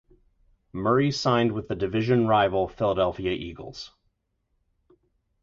Murray 0.73 1.11
signed 1.11 1.51
with 1.51 1.67
the 1.67 1.75
division 1.75 2.25
rival 2.27 2.67
Philadelphia 2.67 3.33
Eagles. 3.33 3.91